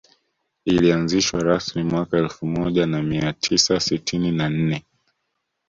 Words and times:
Ilianzishwa 0.65 1.39
rasmi 1.43 1.83
mwaka 1.83 2.17
elfu 2.17 2.45
moja 2.47 2.85
na 2.85 3.03
mia 3.03 3.33
tisa 3.33 3.79
sitini 3.79 4.31
na 4.31 4.49
nne 4.49 4.85